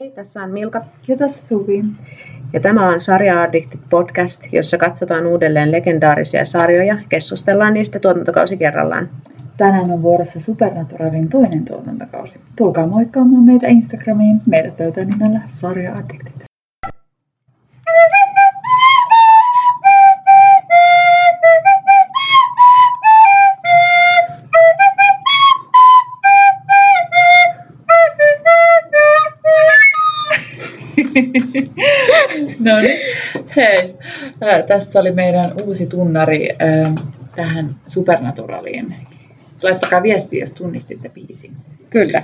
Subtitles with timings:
[0.00, 0.84] Hei, tässä on Milka.
[1.08, 1.84] Ja tässä Suvi.
[2.52, 9.08] Ja tämä on Sarja Addicted podcast, jossa katsotaan uudelleen legendaarisia sarjoja, keskustellaan niistä tuotantokausi kerrallaan.
[9.56, 12.40] Tänään on vuorossa Supernaturalin toinen tuotantokausi.
[12.56, 14.40] Tulkaa moikkaamaan meitä Instagramiin.
[14.46, 16.39] Meidät löytää nimellä Sarja Addicted.
[32.66, 32.98] no niin,
[33.56, 33.94] hei.
[34.66, 36.92] Tässä oli meidän uusi tunnari ää,
[37.36, 38.94] tähän Supernaturaliin.
[39.62, 41.52] Laittakaa viestiä, jos tunnistitte biisin.
[41.90, 42.22] Kyllä.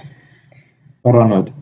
[1.02, 1.52] Paranoit.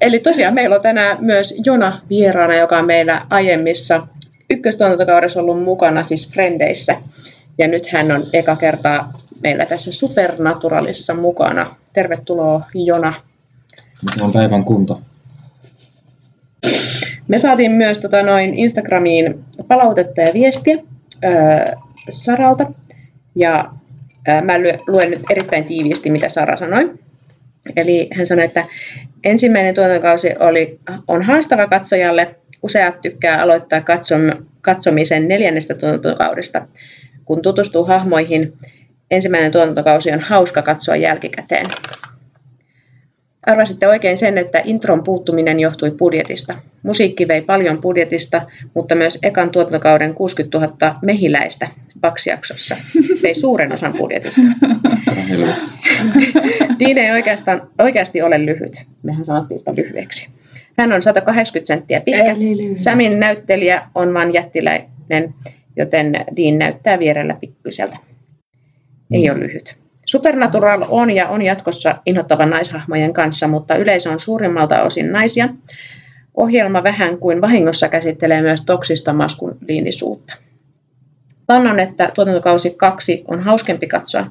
[0.00, 4.06] Eli tosiaan meillä on tänään myös Jona vieraana, joka on meillä aiemmissa
[4.50, 6.96] ykköstuotantokaudessa ollut mukana, siis Frendeissä.
[7.58, 11.76] Ja nyt hän on eka kertaa meillä tässä Supernaturalissa mukana.
[11.92, 13.14] Tervetuloa Jona.
[14.02, 15.00] Mikä on päivän kunto?
[17.28, 20.76] Me saatiin myös tota, noin Instagramiin palautetta ja viestiä
[21.22, 21.72] ää,
[22.10, 22.72] Saralta.
[23.34, 23.70] Ja
[24.26, 26.94] ää, mä luen nyt erittäin tiiviisti, mitä Sara sanoi.
[27.76, 28.64] Eli hän sanoi, että
[29.24, 32.34] ensimmäinen tuotantokausi oli, on haastava katsojalle.
[32.62, 34.20] Useat tykkää aloittaa katsom,
[34.60, 36.66] katsomisen neljännestä tuotantokaudesta.
[37.24, 38.52] Kun tutustuu hahmoihin,
[39.10, 41.66] ensimmäinen tuotantokausi on hauska katsoa jälkikäteen.
[43.46, 46.54] Arvasitte oikein sen, että intron puuttuminen johtui budjetista.
[46.82, 48.42] Musiikki vei paljon budjetista,
[48.74, 51.68] mutta myös ekan tuotantokauden 60 000 mehiläistä
[52.02, 52.76] Vax-jaksossa
[53.22, 54.40] vei suuren osan budjetista.
[56.80, 58.84] Dean ei oikeastaan, oikeasti ole lyhyt.
[59.02, 60.28] Mehän sanottiin sitä lyhyeksi.
[60.78, 62.36] Hän on 180 senttiä pitkä.
[62.76, 65.34] Samin näyttelijä on vain jättiläinen,
[65.76, 67.96] joten Dean näyttää vierellä pikkuiselta.
[69.12, 69.85] Ei ole lyhyt.
[70.06, 75.48] Supernatural on ja on jatkossa inhottavan naishahmojen kanssa, mutta yleisö on suurimmalta osin naisia.
[76.34, 80.34] Ohjelma vähän kuin vahingossa käsittelee myös toksista maskuliinisuutta.
[81.48, 84.26] Vannon, että tuotantokausi kaksi on hauskempi katsoa.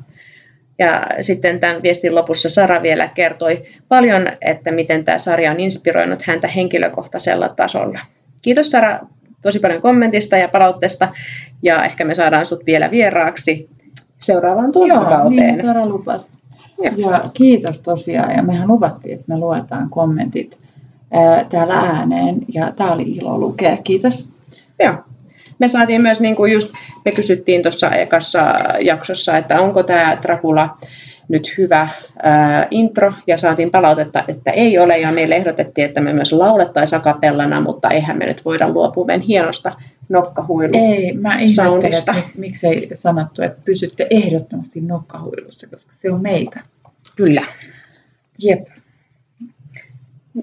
[0.79, 6.21] Ja sitten tämän viestin lopussa Sara vielä kertoi paljon, että miten tämä sarja on inspiroinut
[6.21, 7.99] häntä henkilökohtaisella tasolla.
[8.41, 8.99] Kiitos Sara
[9.41, 11.07] tosi paljon kommentista ja palautteesta
[11.63, 13.69] ja ehkä me saadaan sut vielä vieraaksi
[14.19, 15.37] seuraavaan tuotantokauteen.
[15.37, 16.37] Joo, niin Sara lupas.
[16.83, 16.91] Ja.
[16.97, 18.35] ja kiitos tosiaan.
[18.35, 20.57] Ja mehän luvattiin, että me luetaan kommentit
[21.11, 22.37] ää, täällä ääneen.
[22.53, 23.77] Ja tämä oli ilo lukea.
[23.77, 24.29] Kiitos.
[24.79, 24.93] Joo.
[25.59, 26.73] Me saatiin myös, niin kuin just
[27.05, 30.77] me kysyttiin tuossa ekassa jaksossa, että onko tämä Dracula
[31.27, 31.87] nyt hyvä
[32.23, 36.99] ää, intro, ja saatiin palautetta, että ei ole, ja meille ehdotettiin, että me myös laulettaisiin
[36.99, 39.71] akapellana, mutta eihän me nyt voida luopua meidän hienosta
[40.09, 46.59] nokkahuilu Ei, mä ihmettelen, että miksei sanottu, että pysytte ehdottomasti nokkahuilussa, koska se on meitä.
[47.15, 47.45] Kyllä.
[48.37, 48.67] Jep.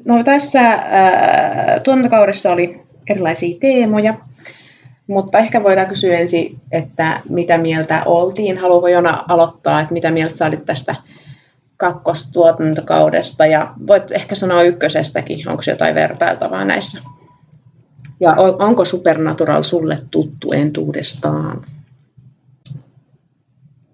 [0.05, 0.81] No tässä äh,
[1.83, 4.15] tuontokaudessa oli erilaisia teemoja,
[5.07, 8.59] mutta ehkä voidaan kysyä ensin, että mitä mieltä oltiin.
[8.59, 10.95] Haluatko Jona aloittaa, että mitä mieltä sä olit tästä
[11.77, 17.03] kakkostuotantokaudesta ja voit ehkä sanoa ykkösestäkin, onko jotain vertailtavaa näissä?
[18.21, 21.67] Ja onko Supernatural sulle tuttu entuudestaan?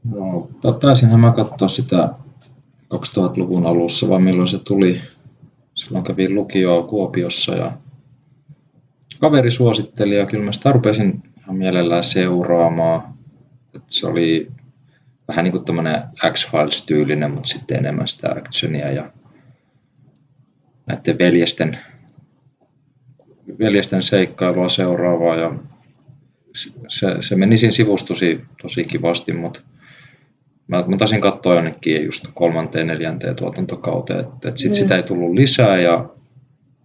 [0.05, 0.49] No,
[0.81, 2.09] taisinhan mä katsoa sitä
[2.95, 5.01] 2000-luvun alussa, vai milloin se tuli.
[5.75, 7.73] Silloin kävin lukioa Kuopiossa ja
[9.21, 13.03] kaveri suositteli ja kyllä mä sitä rupesin ihan mielellään seuraamaan.
[13.75, 14.53] Että se oli
[15.29, 16.03] vähän niin kuin tämmöinen
[16.33, 19.11] X-Files-tyylinen, mutta sitten enemmän sitä actionia ja
[20.87, 21.79] näiden veljesten
[23.59, 25.55] veljesten seikkailua seuraavaa ja
[26.89, 29.61] se, se meni siinä sivussa tosi, tosi kivasti, mutta
[30.69, 34.75] mä, mä taisin katsoa jonnekin just kolmanteen, neljänteen tuotantokauteen, että et sit mm.
[34.75, 36.09] sitä ei tullut lisää ja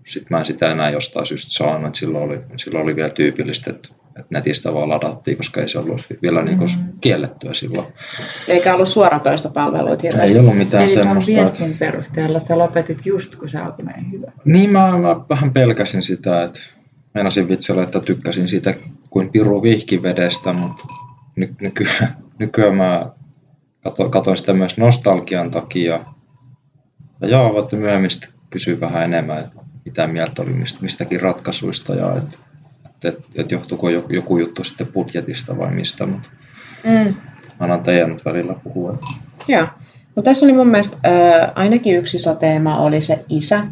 [0.06, 3.72] sitten mä en sitä enää jostain syystä saanut, että silloin oli, silloin oli vielä tyypillistä,
[3.72, 6.94] että, että netistä vaan ladattiin, koska ei se ollut vielä niin mm.
[7.01, 7.88] kiellettyä silloin.
[8.47, 11.31] Eikä ollut suoratoista palveluita Ei ollut mitään Eli semmoista.
[11.31, 14.31] Eli viestin perusteella sä lopetit just, kun se alkoi meidän hyvä.
[14.46, 16.59] Niin, mä, mä vähän pelkäsin sitä, että
[17.14, 18.76] meinasin vitsellä, että tykkäsin siitä
[19.09, 20.85] kuin piru vihkivedestä, mutta
[21.35, 23.11] ny, nykyään, nykyään mä
[24.09, 26.05] katoin sitä myös nostalgian takia.
[27.22, 28.09] Ja joo, voitte myöhemmin
[28.49, 29.52] kysyä vähän enemmän,
[29.85, 32.38] mitä mieltä oli mistäkin ratkaisuista ja että
[33.08, 36.29] et, et johtuuko joku juttu sitten budjetista vai mistä, mutta
[36.84, 37.16] mm.
[37.59, 38.97] annan teidän nyt välillä puhua.
[39.47, 39.67] Joo.
[40.16, 43.67] No tässä oli mun mielestä äh, ainakin yksi iso teema oli se isä,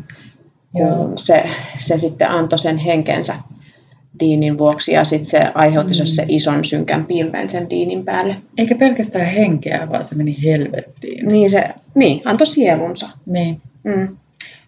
[0.75, 1.11] Joo.
[1.15, 1.43] Se,
[1.79, 3.35] se sitten antoi sen henkensä
[4.19, 6.05] diinin vuoksi ja sitten se aiheutti mm.
[6.05, 8.35] se ison synkän pilven sen diinin päälle.
[8.57, 11.27] Eikä pelkästään henkeä, vaan se meni helvettiin.
[11.27, 13.09] Niin, se, niin antoi sielunsa.
[13.25, 13.61] Niin.
[13.83, 14.17] Mm.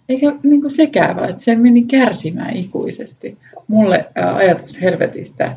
[0.09, 0.71] Eikä niin kuin
[1.15, 3.38] vaan että se meni kärsimään ikuisesti.
[3.67, 4.05] Mulle
[4.35, 5.55] ajatus helvetistä,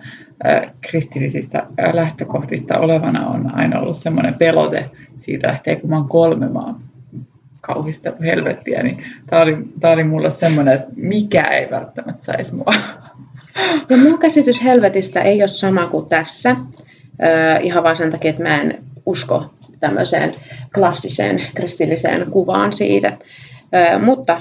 [0.81, 4.91] kristillisistä lähtökohdista olevana on aina ollut semmoinen pelote
[5.21, 6.77] siitä lähtee, kun mä oon kolme, mä oon
[7.61, 12.75] kauhistellut helvettiä, niin tämä oli, tää oli mulle semmoinen, että mikä ei välttämättä saisi mua.
[13.89, 16.57] Ja mun käsitys helvetistä ei ole sama kuin tässä,
[17.63, 20.31] ihan vaan sen takia, että mä en usko tämmöiseen
[20.75, 23.19] klassiseen kristilliseen kuvaan siitä.
[24.03, 24.41] Mutta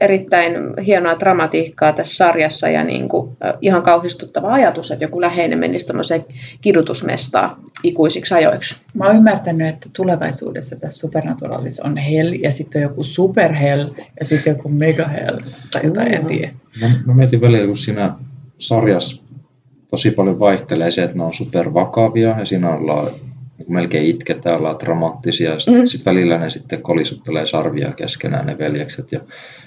[0.00, 0.54] erittäin
[0.86, 6.24] hienoa dramatiikkaa tässä sarjassa ja niin kuin, ihan kauhistuttava ajatus, että joku läheinen menisi tämmöiseen
[6.60, 8.76] kidutusmestaan ikuisiksi ajoiksi.
[8.94, 13.84] Mä oon ymmärtänyt, että tulevaisuudessa tässä Supernaturalissa on hell ja sitten on joku super hell
[14.20, 15.38] ja sitten joku mega hell
[15.72, 16.50] tai jotain, en tiedä.
[16.80, 18.14] Mä, mä mietin välillä, kun siinä
[18.58, 19.22] sarjassa
[19.90, 23.06] tosi paljon vaihtelee se, että ne on supervakavia ja siinä ollaan
[23.58, 25.58] niin melkein itketään, ollaan dramaattisia.
[25.58, 25.86] Sitten mm.
[25.86, 29.20] sit välillä ne sitten kolisuttelee sarvia keskenään ne veljekset ja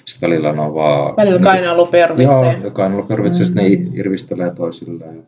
[0.04, 1.16] sitten välillä ne on vaan...
[1.16, 2.52] Välillä niin, kainalo pervitsee.
[2.52, 3.54] Joo, ja kainalo pervitsee, mm.
[3.54, 3.62] ne
[3.94, 5.26] irvistelee toisilleen.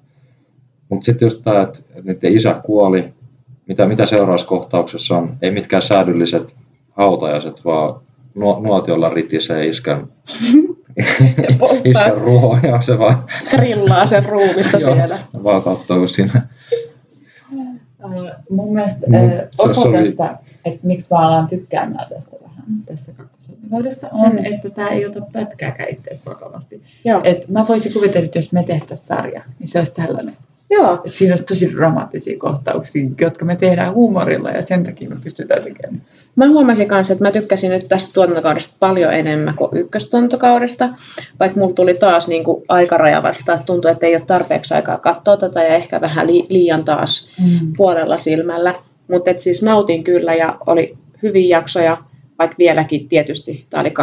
[0.88, 3.04] Mutta sitten just tämä, että, niiden isä kuoli,
[3.68, 6.56] mitä, mitä seuraavassa kohtauksessa on, ei mitkään säädylliset
[6.90, 8.00] hautajaiset, vaan
[8.34, 10.06] nuotiolla ritisee iskän,
[11.84, 13.24] iskän ruoa ja se vaan...
[13.50, 15.18] Grillaa sen ruumista siellä.
[15.44, 16.42] vaan katsoo, kun siinä
[18.50, 19.16] mun mielestä mm,
[19.58, 20.12] osa oli...
[20.12, 24.44] tästä, että miksi mä alan tykkäämään tästä vähän tässä kakkosvuodessa, on, mm.
[24.44, 26.82] että tämä ei ota pätkääkään itseäsi vakavasti.
[27.04, 27.20] Joo.
[27.24, 30.36] Et mä voisin kuvitella, että jos me tehtäisiin sarja, niin se olisi tällainen.
[30.70, 31.02] Joo.
[31.04, 35.62] Et siinä olisi tosi dramaattisia kohtauksia, jotka me tehdään huumorilla ja sen takia me pystytään
[35.62, 36.02] tekemään.
[36.36, 40.88] Mä huomasin kanssa, että mä tykkäsin nyt tästä tuotantokaudesta paljon enemmän kuin ykköstuotantokaudesta,
[41.40, 44.98] vaikka mulla tuli taas niin kuin aikaraja vasta, että tuntui, että ei ole tarpeeksi aikaa
[44.98, 47.72] katsoa tätä ja ehkä vähän liian taas mm.
[47.76, 48.74] puolella silmällä.
[49.08, 51.96] Mutta siis nautin kyllä ja oli hyviä jaksoja,
[52.38, 53.94] vaikka vieläkin tietysti, tämä oli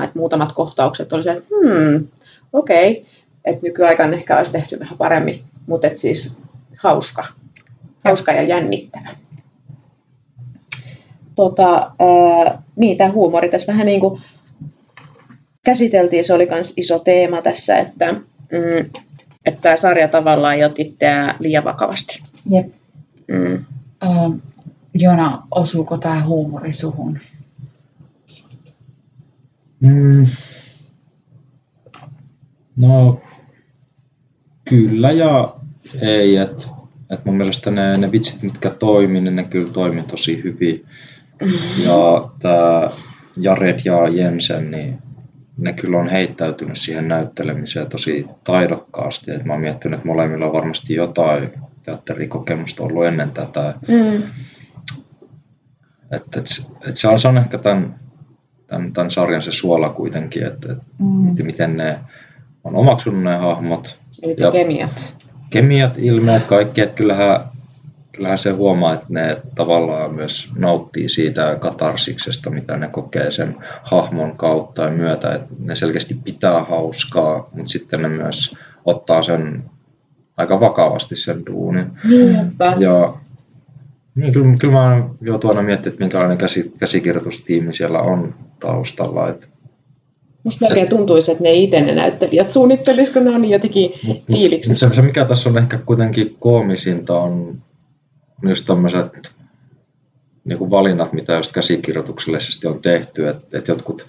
[0.00, 2.08] 2006-2007, että muutamat kohtaukset oli se, että hmm,
[2.52, 3.04] okei, okay.
[3.44, 6.42] että nykyaikana ehkä olisi tehty vähän paremmin, mutta siis
[6.76, 7.24] hauska,
[8.04, 9.08] hauska ja jännittävä
[11.34, 14.22] tota, ää, niin, tämä huumori tässä vähän niin kuin
[15.64, 18.90] käsiteltiin, se oli myös iso teema tässä, että, mm,
[19.44, 22.22] että tämä sarja tavallaan ei itseään liian vakavasti.
[22.50, 22.66] Jep.
[23.28, 23.64] Mm.
[24.06, 24.36] Uh,
[24.94, 27.18] Jona, osuuko tämä huumori suhun?
[29.80, 30.26] Mm.
[32.76, 33.20] No,
[34.64, 35.54] kyllä ja
[36.00, 36.36] ei.
[36.36, 36.68] Et,
[37.10, 40.86] et mun mielestä ne, ne vitsit, mitkä toimii, niin ne kyllä toimii tosi hyvin.
[41.84, 42.90] Ja tämä
[43.36, 44.98] Jared ja Jensen, niin
[45.58, 49.30] ne kyllä on heittäytynyt siihen näyttelemiseen tosi taidokkaasti.
[49.30, 51.50] Et mä oon miettinyt, että molemmilla on varmasti jotain
[51.82, 53.74] teatterikokemusta ollut ennen tätä.
[53.88, 54.22] Mm.
[56.12, 56.46] Et, et,
[56.88, 57.94] et se, on, se on ehkä tämän,
[58.66, 61.44] tämän, tämän sarjan se suola kuitenkin, että et mm.
[61.44, 61.98] miten ne
[62.64, 63.98] on omaksunut ne hahmot.
[64.22, 65.16] Eli ja kemiat.
[65.50, 66.80] Kemiat, ilmeet, kaikki.
[66.80, 67.40] Että kyllähän
[68.12, 74.36] kyllähän se huomaa, että ne tavallaan myös nauttii siitä katarsiksesta, mitä ne kokee sen hahmon
[74.36, 79.64] kautta ja myötä, että ne selkeästi pitää hauskaa, mutta sitten ne myös ottaa sen
[80.36, 81.86] aika vakavasti sen duunin.
[82.08, 82.36] Niin,
[82.78, 83.14] ja
[84.14, 89.28] niin, kyllä, kyllä mä oon jo tuona miettinyt, että minkälainen käsi, käsikirjoitustiimi siellä on taustalla.
[89.28, 89.46] Että
[90.44, 93.92] Musta melkein tuntuisi, että ne itse ne näyttelijät suunnittelisivat, kun ne on jotenkin
[94.32, 94.88] fiiliksissä.
[94.88, 97.62] Se, se, mikä tässä on ehkä kuitenkin koomisinta, on
[98.42, 99.32] myös tämmöiset
[100.44, 104.06] niin kuin valinnat, mitä just käsikirjoituksellisesti on tehty, että, että jotkut,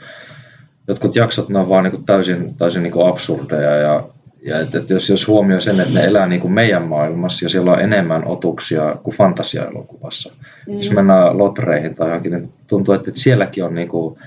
[0.88, 4.04] jotkut jaksot ne on vaan niin kuin täysin, täysin niin kuin absurdeja ja,
[4.46, 7.50] ja että, että jos, jos huomioi sen, että ne elää niin kuin meidän maailmassa ja
[7.50, 10.34] siellä on enemmän otuksia kuin fantasiaelokuvassa.
[10.68, 10.74] Mm.
[10.74, 14.20] Jos mennään lotreihin tai johonkin, niin tuntuu, että, että sielläkin on niin kuin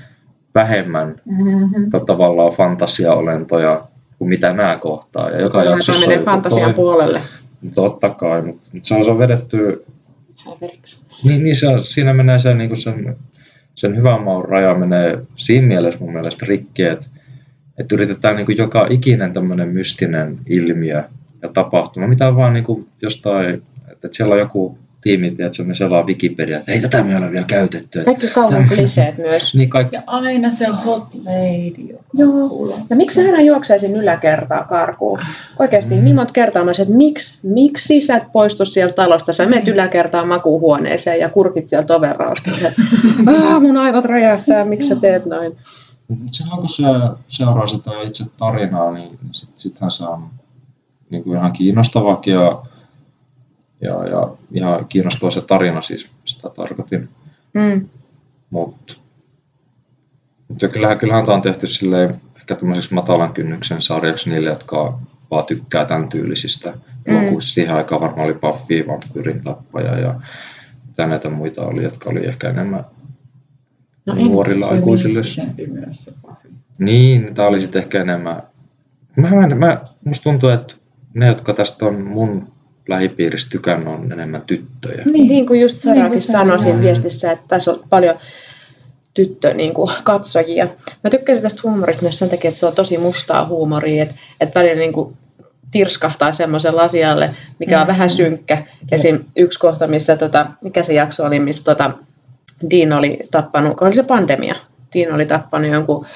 [0.54, 1.90] vähemmän mm-hmm.
[2.06, 3.84] tavallaan fantasiaolentoja
[4.18, 5.30] kuin mitä nämä kohtaa.
[5.30, 7.20] Ja joka jaksossa menee fantasian puolelle.
[7.74, 9.84] Totta kai, mutta, mutta se on, se on vedetty
[10.46, 11.06] häveriksi.
[11.24, 13.16] Niin, niin se on, siinä menee se, niin sen,
[13.74, 17.06] sen hyvän maun raja menee siinä mielessä mun mielestä rikki, että,
[17.78, 21.04] että yritetään niin kuin joka ikinen tämmöinen mystinen ilmiö
[21.42, 23.62] ja tapahtuma, mitä vaan niin kuin jostain,
[23.92, 27.46] että siellä on joku tiimi, että ne selaa Wikipedia, että ei tätä me ole vielä
[27.46, 28.04] käytetty.
[28.04, 29.54] Kaikki kauan kliseet myös.
[29.54, 29.96] niin kaikki.
[29.96, 31.98] Ja aina se hot lady.
[32.14, 32.78] Joo.
[32.90, 35.20] Ja miksi hän juoksee sinne yläkertaa karkuun?
[35.58, 36.04] Oikeasti, mm.
[36.04, 39.32] niin monta kertaa mä että miksi, miksi sä et poistu sieltä talosta?
[39.32, 42.50] Sä menet yläkertaan makuuhuoneeseen ja kurkit sieltä overrausta.
[43.60, 45.56] mun aivot räjähtää, miksi sä teet noin?
[46.30, 46.82] Silloin kun se
[47.28, 50.24] seuraa sitä itse tarinaa, niin sit, sittenhän se on
[51.10, 52.62] niin kuin ihan kiinnostavakin ja
[53.80, 57.08] ja, ja ihan kiinnostava se tarina siis, sitä tarkoitin.
[57.54, 57.88] Mm.
[58.50, 58.94] Mutta
[60.48, 64.98] Mutta kyllähän, kyllähän tämä on tehty silleen, ehkä tämmöiseksi matalan kynnyksen sarjaksi niille, jotka
[65.30, 67.16] vaan tykkää tämän tyylisistä mm.
[67.16, 67.52] elokuvista.
[67.52, 70.20] Siihen aikaan varmaan oli Buffy, Vampyrin tappaja ja
[70.86, 72.84] mitä näitä muita oli, jotka oli ehkä enemmän
[74.06, 75.20] no nuorilla aikuisille.
[75.68, 76.12] Myös se
[76.78, 78.42] Niin, tämä oli sitten ehkä enemmän...
[79.16, 80.74] Mä, mä, mä, musta tuntuu, että
[81.14, 82.46] ne, jotka tästä on mun
[82.88, 85.02] lähipiirissä tykännyt, on enemmän tyttöjä.
[85.04, 88.18] Niin, niin kuin just Sarakin niin sanoi siinä viestissä, että tässä on paljon
[89.14, 90.68] tyttö niin kuin, katsojia.
[91.04, 94.60] Mä tykkäsin tästä huumorista myös sen takia, että se on tosi mustaa huumoria, että, että
[94.60, 95.16] välillä niin kuin,
[95.70, 97.88] tirskahtaa semmoisen asialle, mikä on mm.
[97.88, 98.64] vähän synkkä.
[98.92, 99.24] Esim.
[99.36, 101.90] yksi kohta, missä, tota, mikä se jakso oli, missä tota,
[102.70, 104.54] Dean oli tappanut, oli se pandemia,
[104.94, 106.06] Dean oli tappanut jonkun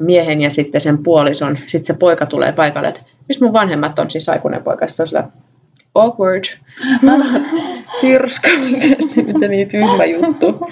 [0.00, 1.58] miehen ja sitten sen puolison.
[1.66, 4.88] Sitten se poika tulee paikalle, että missä mun vanhemmat on, siis aikuinen poika.
[4.88, 5.28] Sitten on sillä,
[5.94, 6.44] awkward.
[8.00, 8.48] Tirska,
[9.16, 10.68] mitä niin tyhmä juttu.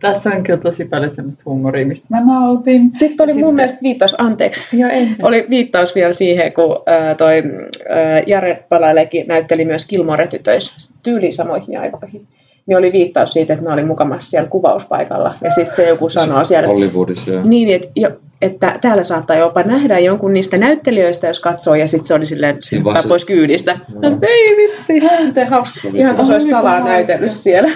[0.00, 2.90] tässä on kyllä tosi paljon semmoista huumoria, mistä mä nautin.
[2.92, 3.54] Sitten oli mun sitten...
[3.54, 5.16] mielestä viittaus, anteeksi, Joo, en.
[5.22, 11.80] oli viittaus vielä siihen, kun äh, toi äh, Jare Palailekin näytteli myös Kilmore-tytöissä tyyliin samoihin
[11.80, 12.26] aikoihin
[12.66, 15.34] niin oli viittaus siitä, että ne oli mukamassa siellä kuvauspaikalla.
[15.44, 16.68] Ja sitten se joku sanoo siellä...
[16.68, 17.42] Hollywoodissa, joo.
[17.44, 18.10] Niin, että, jo,
[18.42, 22.56] että täällä saattaa jopa nähdä jonkun niistä näyttelijöistä, jos katsoo, ja sitten se oli silleen
[22.60, 23.08] syppää se...
[23.08, 23.78] pois kyydistä.
[23.94, 24.08] No.
[24.08, 25.00] Että ei vitsi,
[25.34, 25.48] te
[25.94, 27.70] Ihan kuin se olisi salaa näytellyt siellä.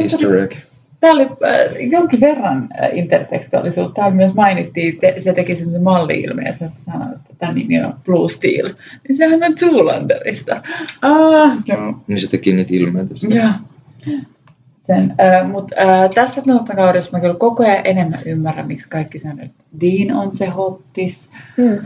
[0.00, 0.52] Easter egg.
[1.00, 3.94] Tämä oli äh, jonkin verran äh, intertekstuaalisuutta.
[3.94, 7.94] Täällä myös mainittiin, te, se teki semmoisen malli-ilmeen, ja sä sanoit, että tämä nimi on
[8.04, 8.74] Blue Steel.
[9.08, 10.62] Niin sehän on Zoolanderista.
[11.02, 11.94] Ah, joo.
[12.06, 13.14] Niin se teki niitä ilmeitä.
[13.34, 13.48] Joo.
[14.82, 16.42] Sen, äh, mutta äh, tässä
[16.76, 21.30] kaudessa mä kyllä koko ajan enemmän ymmärrän, miksi kaikki sanoo, että Dean on se hottis.
[21.56, 21.78] Hmm.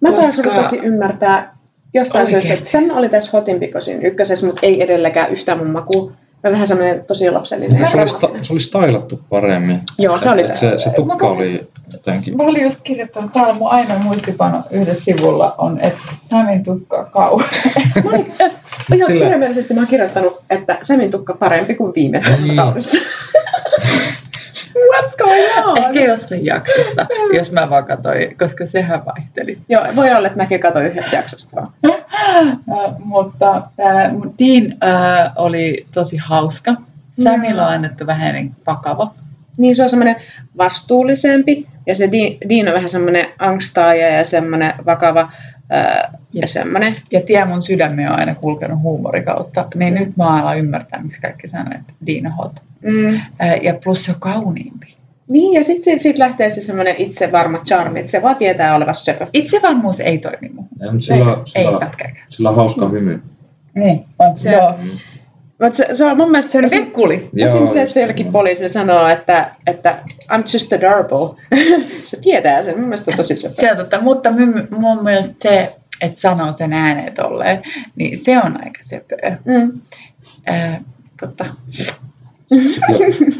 [0.00, 0.22] Mä koska...
[0.22, 1.56] taas rupesin ymmärtää
[1.94, 6.12] jostain syystä, että Sam oli tässä Hotin Pikosin ykkösessä, mutta ei edelläkään yhtään mun makuun.
[6.44, 7.86] Mä vähän semmoinen tosi lapsellinen.
[7.86, 9.80] Se oli, sta- se oli stylattu paremmin.
[9.98, 10.54] Joo, se oli se.
[10.54, 12.36] Se, se tukka oli jotenkin...
[12.36, 17.06] Mä olin just kirjoittanut, täällä mun aina muistipano yhdessä sivulla on, että Samin tukka on
[17.10, 17.50] kauhean.
[18.04, 18.50] mä olin, äh,
[18.94, 19.20] ihan Sillä...
[19.20, 22.22] kirjaimellisesti mä oon kirjoittanut, että Samin tukka parempi kuin viime
[22.56, 22.98] kaudessa.
[24.74, 25.78] What's going on?
[25.78, 29.58] Ehkä jossain jaksossa, jos mä vaan katsoin, koska sehän vaihteli.
[29.68, 31.72] Joo, voi olla, että mäkin katsoin yhdestä jaksosta vaan.
[32.98, 36.74] mutta äh, Dean äh, oli tosi hauska.
[37.12, 39.14] Samilla on annettu vähän vakava.
[39.56, 40.16] Niin se on semmoinen
[40.58, 42.10] vastuullisempi ja se
[42.48, 45.30] Dean on vähän semmoinen angstaaja ja semmoinen vakava
[45.70, 46.96] ää, ja semmoinen.
[47.10, 50.00] Ja tie mun sydämme on aina kulkenut huumorikautta, niin mm.
[50.00, 51.92] nyt mä alan ymmärtää, miksi kaikki sanoo, että
[52.26, 52.62] on hot.
[52.82, 53.20] Mm.
[53.38, 54.96] Ää, ja plus se on kauniimpi.
[55.28, 59.04] Niin, ja sitten siitä, siitä lähtee se semmoinen itsevarma charmi, että se vaan tietää olevassa
[59.04, 59.26] söpö.
[59.32, 60.70] Itsevarmuus ei toimi muuhun.
[60.82, 63.22] Ei, sillä, ei, sillä, ei sillä on hauska hymy.
[63.74, 64.36] Niin, on.
[64.36, 64.74] Se, joo.
[64.78, 64.90] Mm.
[65.62, 66.68] Mutta se, se, on mun mielestä...
[66.68, 67.30] Se pekkuli.
[67.36, 71.42] Esimerkiksi se, että jollekin poliisi sanoo, että, että I'm just adorable.
[72.04, 72.74] se tietää sen.
[72.74, 73.48] Mun mielestä on tosi se.
[73.48, 77.62] se totta, mutta mun, mun mielestä se, että sanoo sen ääneen tolleen,
[77.96, 79.38] niin se on aika söpöä.
[79.44, 79.80] Mm.
[80.48, 80.80] Äh,
[81.20, 81.44] totta.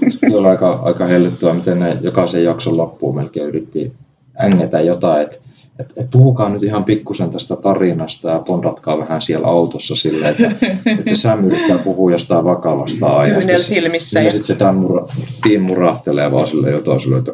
[0.08, 3.92] Se oli aika, aika hellyttyä, miten ne jokaisen jakson loppuun melkein yritti
[4.40, 5.36] ängetä jotain, että
[5.78, 10.66] et, et puhukaa nyt ihan pikkusen tästä tarinasta ja pondatkaa vähän siellä autossa silleen, että
[10.98, 13.58] et se Sam yrittää puhua jostain vakavasta aiheesta.
[13.58, 14.20] silmissä.
[14.20, 15.06] Ja, sitten se Dan mura,
[15.48, 17.32] Dean murahtelee vaan silleen jotain silleen, että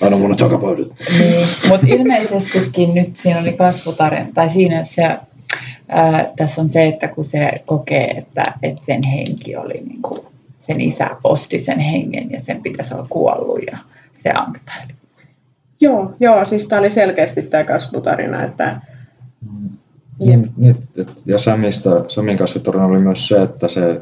[0.00, 0.92] want to talk about it.
[1.18, 5.18] Niin, mutta ilmeisestikin nyt siinä oli kasvutarina, tai siinä se,
[5.88, 10.20] ää, tässä on se, että kun se kokee, että, että sen henki oli niin kuin,
[10.58, 13.78] sen isä osti sen hengen ja sen pitäisi olla kuollut ja
[14.16, 14.92] se angstaili.
[15.80, 18.80] Joo, joo, siis tämä oli selkeästi tämä kasvutarina, että
[20.20, 20.76] niin, niin,
[21.26, 24.00] ja Samista, Samin kasvutarina oli myös se, että se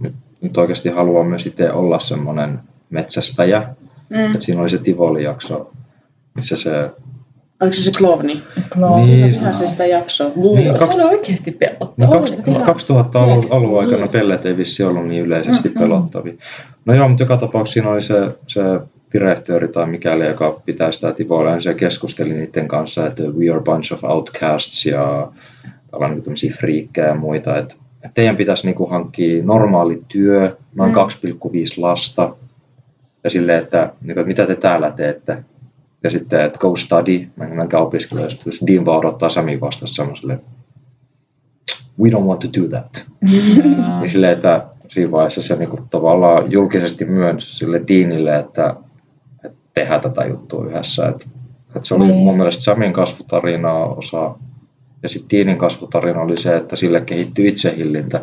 [0.00, 2.58] nyt, nyt oikeasti haluaa myös itse olla semmoinen
[2.90, 3.68] metsästäjä.
[4.08, 4.26] Mm.
[4.26, 5.70] Että siinä oli se Tivoli-jakso,
[6.34, 6.90] missä se...
[7.60, 8.42] Oliko se se Klovni?
[8.72, 10.30] Klovni, niin, ihan se sitä jaksoa.
[10.54, 11.94] Niin, se oli oikeasti pelottava.
[11.96, 12.20] No,
[12.60, 16.34] 2000-alun aikana pellet ei vissi ollut niin yleisesti pelottavia.
[16.84, 18.14] No joo, mutta joka tapauksessa siinä oli se,
[18.46, 18.62] se
[19.12, 23.58] direktööri tai mikäli, joka pitää sitä Tivoilla, niin se keskusteli niiden kanssa, että we are
[23.58, 25.32] a bunch of outcasts ja
[25.92, 27.76] ollaan niin tämmöisiä friikkejä ja muita, että,
[28.14, 30.96] teidän pitäisi niin kuin hankkia normaali työ, noin mm.
[30.96, 31.00] 2,5
[31.76, 32.34] lasta,
[33.24, 35.44] ja silleen, että, niin kuin, että mitä te täällä teette,
[36.02, 40.38] ja sitten, että go study, menkää opiskelemaan, ja sitten Dean vaan odottaa Sami vastassa semmoiselle,
[42.00, 43.06] we don't want to do that.
[43.20, 43.98] Mm.
[44.00, 48.74] niin silleen, että siinä vaiheessa se niin kuin, tavallaan julkisesti myönsi sille Deanille, että
[49.78, 51.08] tehdä tätä juttua yhdessä.
[51.08, 51.28] Et,
[51.76, 52.14] et se oli mm.
[52.14, 54.34] mun mielestä Samin kasvutarina osa,
[55.02, 58.16] ja sitten Deanin kasvutarina oli se, että sille kehittyy itsehillintä,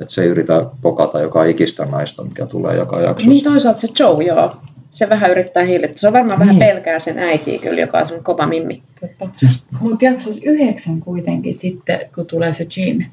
[0.00, 3.30] että se ei yritä pokata joka ikistä naista, mikä tulee joka jaksossa.
[3.30, 4.56] Niin toisaalta se Joe, joo.
[4.90, 5.98] Se vähän yrittää hillitä.
[5.98, 6.68] Se on varmaan vähän Niin.
[6.68, 8.82] pelkää sen äitiä kyllä, joka on sun kova mimmi.
[9.00, 9.28] Totta.
[9.36, 13.06] Siis, Mutta jaksossa yhdeksän kuitenkin sitten, kun tulee se Jean,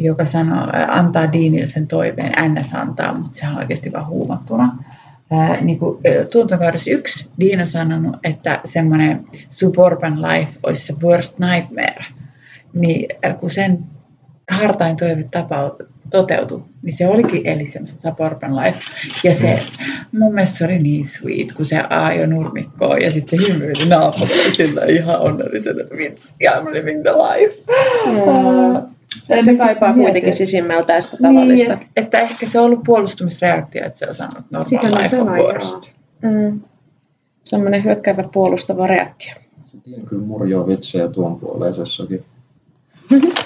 [0.00, 4.76] joka sanoo, antaa Deanille sen toiveen, NS antaa, mutta sehän on oikeasti vaan huumattuna.
[5.30, 7.30] Ää, niin kuin, ää, tuotantokaudessa yksi
[7.62, 12.04] on sanonut, että semmoinen suburban life olisi se worst nightmare.
[12.72, 13.78] Niin ää, kun sen
[14.50, 15.24] hartain toive
[16.10, 18.78] toteutui, niin se olikin eli semmoista suburban life.
[19.24, 19.58] Ja se,
[20.12, 24.54] mun mielestä se oli niin sweet, kun se ajoi nurmikkoon ja sitten se hymyili naapurille
[24.54, 27.62] sillä ihan onnellisena, että vitsi, I'm living the life.
[28.06, 28.95] Mm.
[29.30, 31.74] Ää, Se kaipaa mietin, kuitenkin sisimmältään sitä tavallista.
[31.74, 35.90] Niin, että, että ehkä se on ollut puolustumisreaktio, että se on worst.
[36.22, 36.32] joo.
[36.32, 36.60] Mm.
[37.44, 39.34] Semmoinen hyökkäävä puolustava reaktio.
[39.66, 42.24] se Dean kyllä murjoo vitsejä tuon puoleisessakin.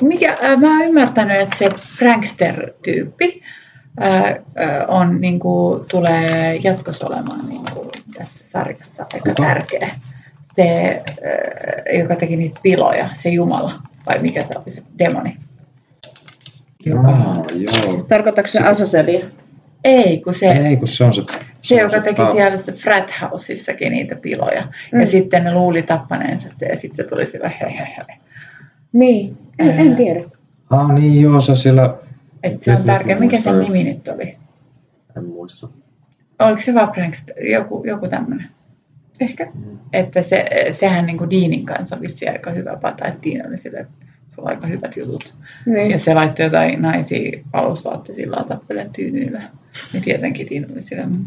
[0.00, 3.42] Mikä, mä oon ymmärtänyt, että se prankster-tyyppi
[4.00, 9.42] ää, ää, on, niin kuin, tulee jatkossa olemaan niin kuin, tässä sarjassa aika Kuka?
[9.42, 10.00] tärkeä.
[10.64, 15.36] Se, ää, joka teki niitä piloja, se Jumala, vai mikä se oli se demoni.
[16.86, 18.02] Joka, Aa, joo.
[18.08, 19.26] Tarkoitatko se Se- Asazelia?
[19.84, 21.22] ei, kun se, Ei, kun se on se...
[21.62, 24.68] se, on joka teki pää- siellä se frat houseissakin niitä piloja.
[24.92, 25.00] Mm.
[25.00, 28.16] Ja sitten ne luuli tappaneensa se ja sitten se tuli sillä hei hei hei.
[28.92, 30.20] Niin, en, en tiedä.
[30.70, 31.94] Ah niin, joo, se siellä...
[32.42, 33.18] Et se on tärkeä.
[33.18, 34.36] Mikä sen nimi nyt oli?
[35.16, 35.68] En muista.
[36.38, 36.92] Oliko se vaan?
[37.50, 38.46] Joku, joku tämmöinen.
[39.20, 39.48] Ehkä.
[39.92, 43.58] Että se, sehän niin kuin Deanin kanssa on vissiin aika hyvä pata, että Dean oli
[43.58, 45.34] sille, että sulla on aika hyvät jutut.
[45.66, 45.90] Niin.
[45.90, 49.42] Ja se laittoi jotain naisia alusvaatteilla tappelen tyynyillä.
[49.92, 51.24] Niin tietenkin Dean oli sille, mm,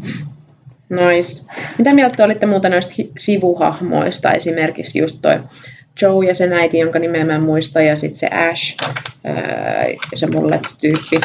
[0.88, 1.48] Nois.
[1.78, 4.32] Mitä mieltä te olitte muuta noista sivuhahmoista?
[4.32, 5.40] Esimerkiksi just toi
[6.02, 8.76] Joe ja sen äiti, jonka nimeä mä en muista, ja sitten se Ash,
[9.24, 9.84] ää,
[10.14, 11.20] se mullet-tyyppi.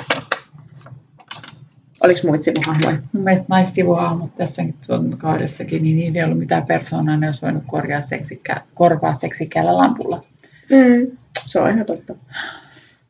[2.03, 2.97] Oliko muita sivuhahmoja?
[3.13, 7.63] Mun mielestä naissivuhahmot tässäkin tuon kaudessakin, niin niillä ei ollut mitään persoonaa, ne olisi voinut
[7.67, 10.23] korjaa seksikkää, korvaa seksikkäällä lampulla.
[10.71, 11.17] Mm.
[11.45, 12.15] Se on ihan totta.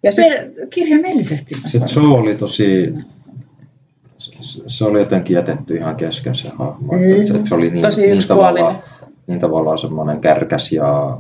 [0.04, 1.56] Ja Se, kirjaimellisesti.
[1.62, 2.00] mä Se.
[2.00, 2.94] Joe oli tosi...
[4.18, 6.94] Se, se oli jotenkin jätetty ihan kesken se hahmo.
[6.94, 7.26] Mm.
[7.26, 8.56] Se, se oli niin, Tosi niin, yksipuolinen.
[8.56, 8.84] tavallaan,
[9.28, 11.18] niin tavallaan semmoinen kärkäs ja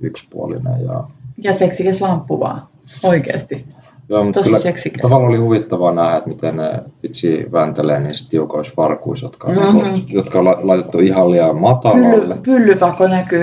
[0.00, 0.84] yksipuolinen.
[0.84, 1.04] Ja,
[1.38, 2.62] Ja seksikäs lamppu vaan.
[3.02, 3.64] Oikeasti.
[4.10, 5.00] Joo, mutta Tosi kyllä seksikäs.
[5.02, 6.70] tavallaan oli huvittavaa nähdä, että miten ne
[7.02, 9.76] vitsi vääntelee niissä tiukoissa farkuissa, jotka on, Mhm.
[9.76, 10.02] mm-hmm.
[10.08, 12.10] jotka on la- laitettu ihan liian matalalle.
[12.10, 13.40] Pylly, pyllypako näkyy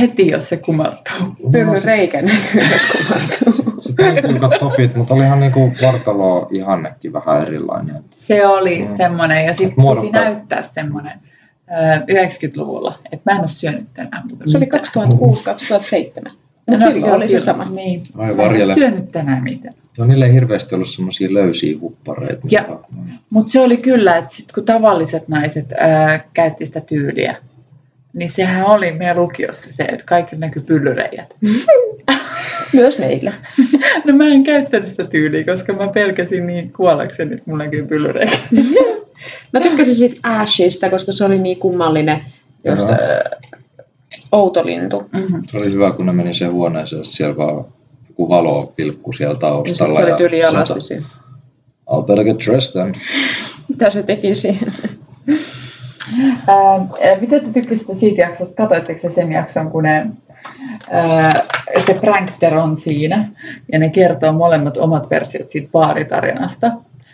[0.00, 1.16] heti, jos se kumartuu.
[1.52, 3.74] Pylly reikä näkyy, jos kumartuu.
[3.78, 8.04] Sitten oli tiukat topit, mutta olihan niinku vartalo ihannekin vähän erilainen.
[8.10, 8.96] Se oli Mm.
[8.96, 11.12] semmoinen, ja sitten piti näyttää semmoinen
[11.70, 12.94] ö, 90-luvulla.
[13.12, 14.84] Että mä en ole syönyt tänään Se oli mitään.
[14.84, 16.30] 2006-2007.
[16.68, 17.64] Mutta No, joo, oli se sama.
[17.64, 18.02] Niin.
[18.18, 18.72] Ai Mä en varjele.
[18.72, 19.74] ole syönyt tänään mitään.
[19.98, 22.46] Joo, niillä ei hirveästi ollut semmoisia löysiä huppareita.
[22.50, 27.36] Ja- mitä- Mutta se oli kyllä, että sit kun tavalliset naiset ää, käytti sitä tyyliä,
[28.12, 31.34] niin sehän oli meidän lukiossa se, että kaikilla näkyy pyllyreijät.
[32.72, 33.32] Myös meillä.
[34.04, 38.38] No mä en käyttänyt sitä tyyliä, koska mä pelkäsin niin kuollakseni, että mulla näkyy pyllyreijä.
[39.52, 42.20] Mä tykkäsin siitä Ashista, koska se oli niin kummallinen,
[42.68, 42.78] äh,
[44.32, 45.02] outo lintu.
[45.12, 45.42] Mm-hmm.
[45.50, 47.64] Se oli hyvä, kun ne meni sen huoneeseen, siellä vaan
[48.08, 49.94] joku valo pilkku siellä Ja taustalla.
[49.94, 51.06] sitten se oli tyyli sanoi, alasti siinä.
[51.90, 52.94] I'll better get dressed then.
[53.68, 54.72] Mitä se teki siihen?
[56.46, 56.88] Ää,
[57.20, 58.54] mitä te tykkäsitte siitä jaksosta?
[58.54, 60.06] Katoitteko se sen jakson, kun ne,
[60.90, 61.42] ää,
[61.86, 63.30] se prankster on siinä
[63.72, 66.72] ja ne kertoo molemmat omat versiot siitä baaritarinasta,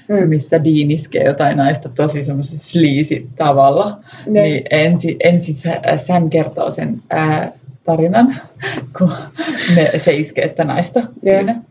[0.09, 0.29] Mm.
[0.29, 3.99] missä Dean iskee jotain naista tosi semmoisessa sleazy tavalla.
[4.27, 4.43] Ne.
[4.43, 7.53] Niin ensin, se, ää, Sam kertoo sen ää,
[7.85, 8.40] tarinan,
[8.99, 9.12] kun
[9.77, 11.11] ne, se iskee sitä naista Joo.
[11.23, 11.62] siinä.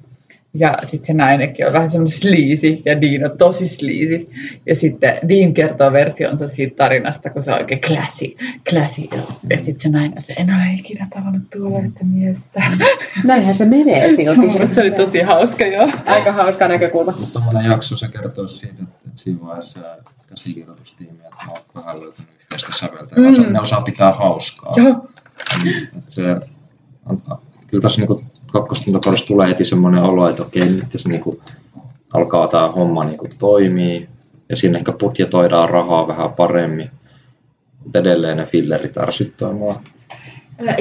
[0.56, 4.30] Ja sitten se nainenkin on vähän semmoinen sleazy ja Dean on tosi sleazy.
[4.66, 8.26] Ja sitten Dean kertoo versionsa siitä tarinasta, kun se on oikein classy.
[8.70, 9.02] classy.
[9.50, 12.64] Ja sitten se nainen se en ole ikinä tavannut tuollaista miestä.
[13.28, 14.74] Näinhän se menee silti.
[14.74, 15.92] Se oli tosi hauska joo.
[16.06, 17.14] Aika hauska näkökulma.
[17.20, 19.80] Mutta tämmöinen jakso, se kertoo siitä, että, siinä vaiheessa
[20.28, 23.16] käsikirjoitustiimi, että mä oon vähän löytänyt yhteistä säveltä.
[23.16, 23.24] Mm.
[23.48, 23.54] Mm.
[23.54, 24.74] Ne osaa pitää hauskaa.
[24.78, 25.08] Joo.
[25.98, 26.22] Et se,
[27.06, 31.42] antaa- kyllä tässä niinku kakkoskuntakaudessa tulee heti semmoinen olo, että okei, nyt tässä niinku
[32.14, 34.08] alkaa tämä homma niinku toimii.
[34.50, 36.92] Ja siinä ehkä budjetoidaan rahaa vähän paremmin.
[37.84, 39.82] Mutta edelleen ne fillerit ärsyttää mua.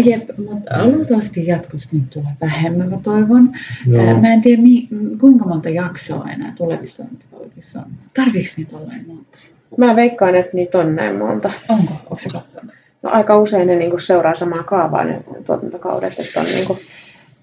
[0.05, 3.53] Jep, mutta luultavasti jatkossa nyt tulee vähemmän, mä toivon.
[3.87, 4.21] Joo.
[4.21, 4.89] Mä en tiedä, mi-
[5.21, 7.87] kuinka monta jaksoa enää tulevissa toimintakaudissa on.
[8.15, 9.39] Tarviiks niitä olla monta?
[9.77, 11.53] Mä veikkaan, että niitä on näin monta.
[11.69, 11.93] Onko?
[11.93, 12.75] Onko se katsonut?
[13.03, 16.79] No, aika usein ne niinku seuraa samaa kaavaa ne tuotantokaudet, että on niinku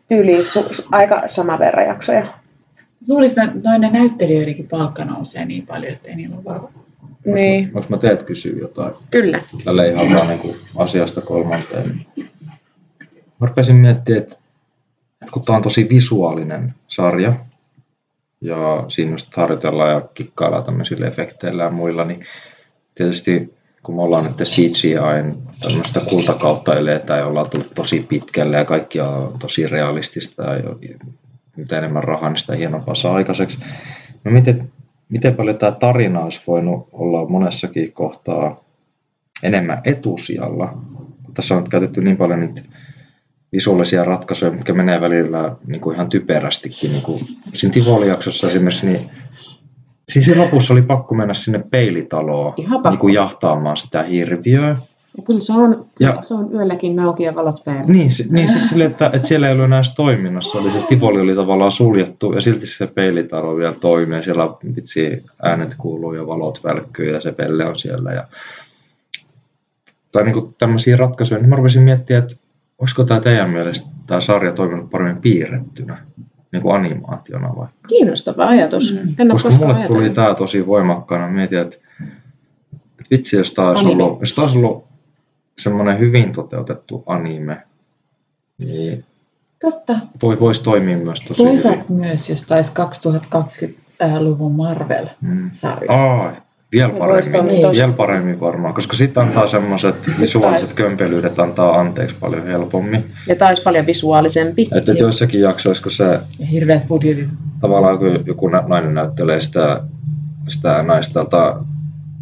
[0.10, 2.26] tyyliin su- su- aika sama verran jaksoja.
[3.08, 6.72] Luulisin, että noiden näyttelijöidenkin palkka nousee niin paljon, että ei niillä ole varaa.
[7.26, 7.72] Niin.
[7.74, 8.94] Onko mä teet kysyä jotain?
[9.12, 9.42] Kyllä.
[9.64, 12.06] Tällä ihan vaan niin kuin asiasta kolmanteen.
[13.40, 14.36] Mä rupesin miettimään, että,
[15.22, 17.34] että kun tämä on tosi visuaalinen sarja,
[18.42, 22.26] ja siinä just harjoitellaan ja kikkaillaan tämmöisillä efekteillä ja muilla, niin
[22.96, 28.66] tietysti kun me ollaan nyt CGI tämmöistä kultakautta eletään ja ollaan tullut tosi pitkälle ja
[28.66, 30.76] kaikki on tosi realistista ja
[31.56, 33.58] mitä enemmän rahaa, niin sitä hienompaa saa aikaiseksi.
[34.24, 34.72] No miten,
[35.10, 38.64] miten paljon tämä tarina olisi voinut olla monessakin kohtaa
[39.44, 40.78] enemmän etusijalla?
[41.34, 42.62] Tässä on käytetty niin paljon niitä
[43.52, 46.92] visuaalisia ratkaisuja, mitkä menee välillä niin kuin ihan typerästikin.
[46.92, 47.20] Niin kuin
[47.54, 49.10] siinä Tivoli-jaksossa esimerkiksi, niin
[50.10, 54.78] Siis lopussa oli pakko mennä sinne peilitaloon niin kuin jahtaamaan sitä hirviöä.
[55.18, 57.84] Ja kyllä se on, ja, se on yölläkin auki ja valot päällä.
[57.88, 60.58] Niin, niin siis sille, että, että siellä ei ollut enää toiminnassa.
[60.58, 64.44] Oli se Tivoli oli tavallaan suljettu ja silti se peilitalo vielä toimii ja siellä
[64.76, 68.12] vitsi äänet kuuluu ja valot välkkyy ja se pelle on siellä.
[68.12, 68.28] Ja,
[70.12, 72.36] tai niin kuin tämmöisiä ratkaisuja, niin mä rupesin miettimään, että
[72.80, 76.06] olisiko tämä teidän mielestä tämä sarja toiminut paremmin piirrettynä?
[76.52, 77.88] Niin kuin animaationa vaikka.
[77.88, 78.94] Kiinnostava ajatus.
[79.04, 79.16] Mm.
[79.20, 79.98] En Koska mulle ajatellut.
[79.98, 81.28] tuli tämä tosi voimakkaana.
[81.28, 81.78] Mietin, että,
[82.76, 84.86] että vitsi, jos tämä olisi ollut, jos tämä olisi ollut
[85.58, 87.64] semmoinen hyvin toteutettu anime,
[88.66, 89.06] niin
[89.62, 89.94] Totta.
[90.24, 91.96] Voi, voisi toimia myös tosi Toisaalta hyvin.
[91.96, 95.92] myös, jos taisi 2020-luvun Marvel-sarja.
[95.92, 96.22] Mm.
[96.26, 96.34] Ai,
[96.72, 97.72] vielä paremmin, niin.
[97.72, 103.12] vielä paremmin varmaan, koska sitten antaa semmoiset visuaaliset kömpelyydet antaa anteeksi paljon helpommin.
[103.28, 104.70] Ja taisi paljon visuaalisempi.
[104.78, 106.20] Että et joissakin jaksoissa, kun se...
[106.40, 107.30] Ja hirveät budjetit.
[107.62, 109.84] Tavallaan kun joku nainen näyttelee sitä,
[110.48, 111.56] sitä naista tältä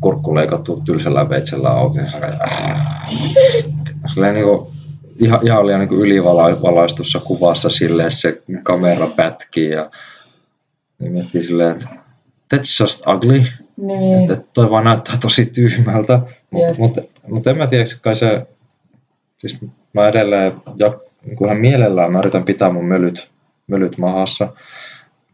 [0.02, 2.10] kurkku leikattu tylsällä veitsellä auki, niin
[4.14, 4.68] se niin kuin,
[5.20, 9.90] ihan, ihan liian niin ylivalaistussa kuvassa silleen se kamera pätkii ja
[11.00, 11.88] niin miettii silleen, että
[12.56, 13.44] that's just ugly.
[13.78, 14.32] Niin.
[14.32, 16.20] Että toi vaan näyttää tosi tyhmältä.
[16.52, 18.48] Mutta mut, mut en mä tiedä, kai se,
[19.38, 19.58] siis
[19.94, 23.30] mä edelleen, ja niin ihan mielellään mä yritän pitää mun mölyt,
[23.68, 24.54] mölyt mahassa.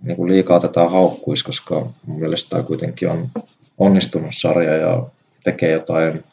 [0.01, 3.29] Niin kuin liikaa tätä haukkuisi, koska mun mielestä tämä kuitenkin on
[3.77, 5.03] onnistunut sarja ja
[5.43, 6.23] tekee jotain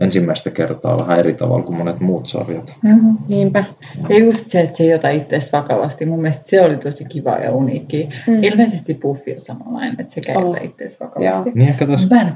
[0.00, 2.74] ensimmäistä kertaa vähän eri tavalla kuin monet muut sarjat.
[2.82, 3.64] Mm-hmm, niinpä.
[4.08, 6.06] Ja just se, että se ei ota itseäsi vakavasti.
[6.06, 8.08] Mun mielestä se oli tosi kiva ja uniikki.
[8.26, 8.42] Mm.
[8.42, 11.50] Ilmeisesti Buffy on samanlainen, että se ei ota itseäsi vakavasti.
[11.54, 12.14] Niin ehkä tässä...
[12.14, 12.34] Mä en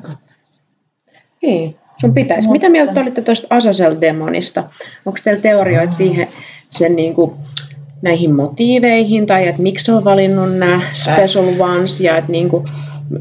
[1.42, 2.48] Niin, sun pitäisi.
[2.48, 2.52] Mutta...
[2.52, 4.64] Mitä mieltä olitte tuosta Azazel-demonista?
[5.06, 5.96] Onko teillä teorioita oh.
[5.96, 6.28] siihen
[6.70, 7.32] sen niin kuin,
[8.02, 12.64] näihin motiiveihin tai että miksi se on valinnut nämä special ones ja että niin kuin,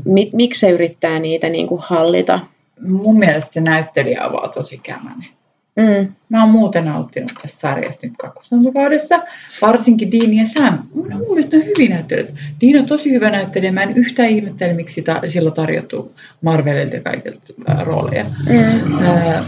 [0.06, 2.40] mi, miksi se yrittää niitä niin kuin hallita?
[2.88, 5.28] Mun mielestä se näyttelijä avaa tosi kämänen.
[5.76, 6.12] Mm.
[6.30, 9.24] Mä oon muuten nauttinut tässä sarjasta nyt kakkosantakaudessa,
[9.62, 10.80] varsinkin Dean ja Sam.
[10.94, 12.34] Mun, mun mielestä ne on hyvin näyttelijät.
[12.62, 17.54] Dean on tosi hyvä näyttelijä, mä en yhtään ihmettele, miksi sitä silloin tarjottu Marvelilta kaikilta
[17.70, 18.26] äh, rooleja.
[18.50, 19.06] Mm.
[19.06, 19.46] Äh,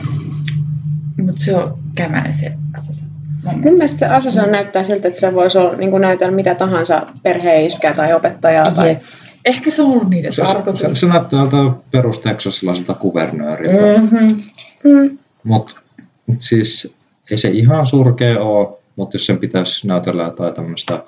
[1.17, 3.07] Mutta se on kämänen se Asasan.
[3.43, 4.51] Mun mielestä se Asasan mm.
[4.51, 8.71] näyttää siltä, että se voisi olla, niin näytellä mitä tahansa perheiskä tai opettajaa.
[8.71, 8.97] Tai...
[9.45, 10.79] Ehkä se on ollut niiden se, tarkoitus.
[10.79, 14.01] Se, se näyttää tältä perusteksasialaiselta kuvernööriltä.
[14.01, 14.41] Mm-hmm.
[14.83, 15.17] Mm.
[15.43, 15.79] Mutta
[16.25, 16.95] mut siis
[17.31, 21.03] ei se ihan surkea ole, mutta jos sen pitäisi näytellä jotain tämmöistä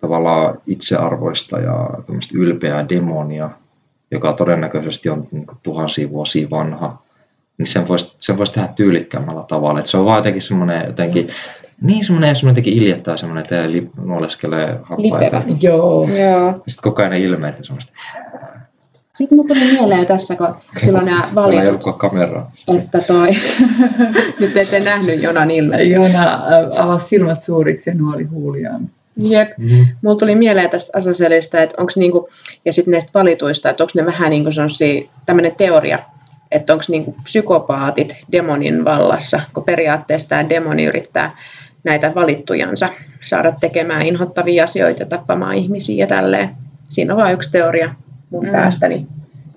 [0.00, 3.50] tavallaan itsearvoista ja tämmöistä ylpeää demonia,
[4.10, 7.02] joka todennäköisesti on niin tuhansia vuosia vanha,
[7.58, 9.80] niin sen voisi, sen voisi tehdä tyylikkäämmällä tavalla.
[9.80, 11.28] Et se on vaan jotenkin semmoinen jotenkin
[11.82, 15.42] niin semmoinen, semmoinen teki iljettää semmoinen, että li, nuoleskelee happaita.
[15.60, 16.08] Joo.
[16.08, 16.52] Joo.
[16.52, 17.92] Sitten koko ajan ja semmoista.
[19.12, 22.52] Sitten mun tuli mieleen tässä, kun silloin nämä valitut, ei kameraa.
[22.78, 23.28] että toi,
[24.40, 25.88] nyt ette nähnyt Jonan ilmeet.
[25.88, 26.40] Jona
[26.78, 28.90] avasi silmät suuriksi ja nuoli huuliaan.
[29.16, 29.58] Jep.
[29.58, 29.86] Mm-hmm.
[30.02, 32.28] Mulla tuli mieleen tästä Asaselista, että onko niinku,
[32.64, 34.54] ja sitten näistä valituista, että onko ne vähän niin kuin
[35.26, 35.98] tämmöinen teoria,
[36.50, 41.36] että onko niinku psykopaatit demonin vallassa, kun periaatteessa tämä demoni yrittää
[41.84, 42.90] näitä valittujansa
[43.24, 46.50] saada tekemään inhottavia asioita, tappamaan ihmisiä ja tälleen.
[46.88, 47.94] Siinä on vain yksi teoria
[48.30, 48.52] mun mm.
[48.52, 49.06] päästäni.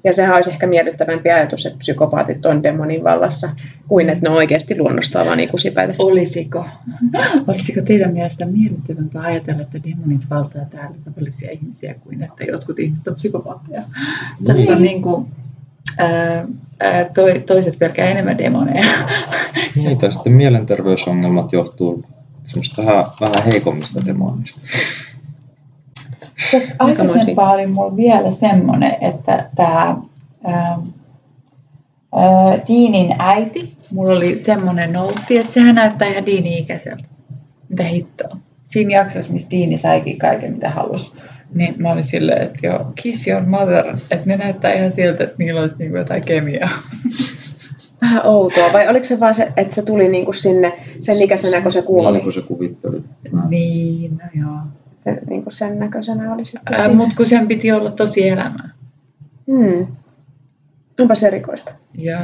[0.03, 3.49] Ja sehän olisi ehkä miellyttävämpi ajatus, että psykopaatit on demonin vallassa,
[3.87, 5.93] kuin että ne on oikeasti luonnostaan vaan ikusipäitä.
[5.99, 6.65] Olisiko?
[7.47, 13.07] Olisiko teidän mielestä miellyttävämpää ajatella, että demonit valtaa täällä tavallisia ihmisiä, kuin että jotkut ihmiset
[13.07, 13.81] on psykopaatteja?
[13.81, 14.45] Mm.
[14.45, 15.27] Tässä on niin kuin,
[15.97, 16.45] ää,
[17.13, 18.85] toi, toiset pelkää enemmän demoneja.
[19.75, 22.05] Niin, tai sitten mielenterveysongelmat johtuu
[22.43, 24.59] semmoista vähän, vähän heikommista demonista.
[26.79, 29.97] Aikaisempaa oli mulla vielä semmoinen, että tämä
[32.67, 37.03] Diinin äiti, mulla oli semmoinen noutti, että sehän näyttää ihan Diini ikäiseltä.
[37.69, 38.37] Mitä hittoa.
[38.65, 41.11] Siinä jaksossa, missä Diini saikin kaiken, mitä halusi,
[41.53, 45.35] Niin mä olin silleen, että joo, kiss your mother, että ne näyttää ihan siltä, että
[45.37, 46.69] niillä olisi niinku jotain kemiaa.
[48.01, 51.71] Vähän outoa, vai oliko se vaan se, että se tuli niinku sinne sen ikäisenä, kun
[51.71, 52.11] se kuoli?
[52.11, 53.03] Niin kuin se kuvitteli.
[53.49, 54.57] Niin, no joo.
[54.99, 56.93] Se niinku sen näköisenä oli sitten siinä.
[56.93, 58.69] Mutta kun sen piti olla tosi elämää.
[59.47, 59.87] Hmm.
[60.99, 61.71] Onpas erikoista.
[61.97, 62.21] Joo.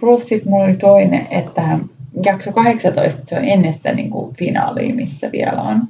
[0.00, 1.78] Plus sitten mulla oli toinen, että
[2.24, 5.88] jakso 18, se on ennen sitä niin kuin finaalia, missä vielä on,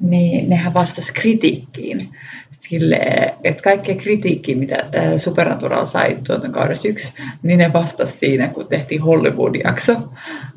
[0.00, 2.08] niin nehän vastasi kritiikkiin.
[2.52, 2.96] Sille,
[3.44, 9.02] että kaikkea kritiikkiä, mitä ää, Supernatural sai tuotantokaudessa yksi, niin ne vastasi siinä, kun tehtiin
[9.02, 10.12] Hollywood-jakso.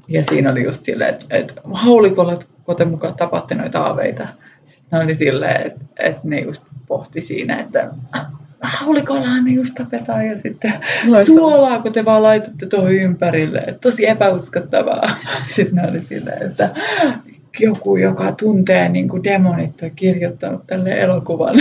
[0.08, 2.38] Ja siinä oli just silleen, että, että haulikolla
[2.78, 4.28] te mukaan tapatte noita aaveita.
[4.66, 7.92] Sitten ne oli silleen, että, että ne just pohti siinä, että
[8.62, 10.74] haulikollahan ne just tapetaan ja sitten
[11.26, 13.78] suolaa, kun te vaan laitatte tuohon ympärille.
[13.82, 15.16] Tosi epäuskottavaa.
[15.56, 16.70] Sitten ne oli silleen, että
[17.60, 21.56] joku, joka tuntee niin kuin demonit, on kirjoittanut tälle elokuvan,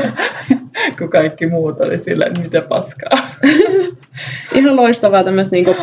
[0.98, 3.18] kun kaikki muut oli silleen, että mitä paskaa.
[4.54, 5.76] Ihan loistavaa tämmöistä niinku,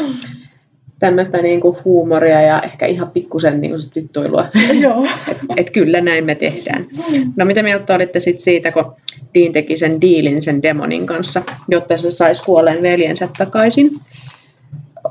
[0.99, 4.45] tämmöistä niinku huumoria ja ehkä ihan pikkusen niinku sit vittuilua.
[4.83, 5.07] Joo.
[5.27, 6.85] Et, et kyllä näin me tehdään.
[7.35, 8.95] No mitä mieltä olitte sit siitä, kun
[9.33, 13.91] Dean teki sen diilin sen demonin kanssa, jotta se saisi kuolleen veljensä takaisin?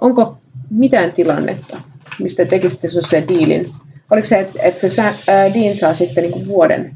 [0.00, 0.38] Onko
[0.70, 1.81] mitään tilannetta,
[2.18, 3.70] mistä tekisitte se diilin?
[4.10, 5.14] Oliko se, että, että se, ää,
[5.54, 6.94] Dean saa sitten niinku vuoden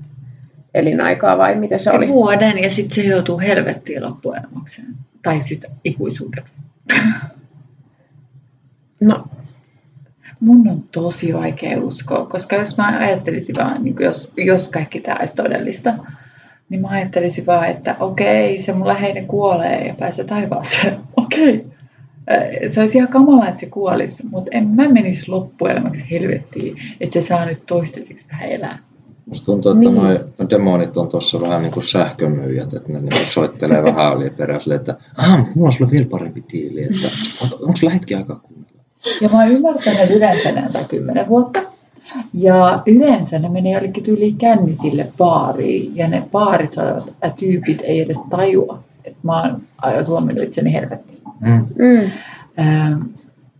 [0.74, 2.08] elinaikaa vai mitä se oli?
[2.08, 4.88] Vuoden ja sitten se joutuu helvettiin loppuelämäkseen.
[5.22, 6.60] Tai siis ikuisuudeksi.
[9.00, 9.24] No,
[10.40, 15.16] Mun on tosi vaikea uskoa, koska jos mä ajattelisin vaan, niin jos, jos kaikki tämä
[15.20, 15.94] olisi todellista,
[16.68, 21.00] niin mä ajattelisin vaan, että okei, se mun läheinen kuolee ja pääsee taivaaseen.
[21.16, 21.66] Okei.
[22.68, 27.26] Se olisi ihan kamala, että se kuolisi, mutta en mä menisi loppuelämäksi helvettiin, että se
[27.26, 28.78] saa nyt toistaiseksi vähän elää.
[29.26, 29.94] Musta tuntuu, että Niin.
[29.94, 34.74] noi demonit on tuossa vähän niin kuin sähkömyyjät, että ne niin soittelee vähän ali peräsille,
[34.74, 37.08] että ah, mut mulla on sulle vielä parempi diili, että
[37.60, 38.80] onko sulla hetki aikaa kuunnella?
[39.20, 41.60] Ja mä oon ymmärtänyt, että yleensä ne antaa 10 vuotta.
[42.34, 45.96] Ja yleensä ne menee jollekin tyyliin kännisille baariin.
[45.96, 51.09] Ja ne baarissa olevat tyypit ei edes tajua, että mä oon aivan tuominut itseni helvettiin.
[51.40, 51.66] Mm.
[51.79, 52.11] mm,
[52.59, 53.03] Ähm,